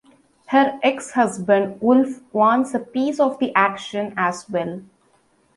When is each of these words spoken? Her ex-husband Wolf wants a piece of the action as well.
Her 0.47 0.79
ex-husband 0.81 1.79
Wolf 1.79 2.21
wants 2.33 2.73
a 2.73 2.79
piece 2.79 3.19
of 3.19 3.37
the 3.37 3.53
action 3.53 4.15
as 4.17 4.49
well. 4.49 4.81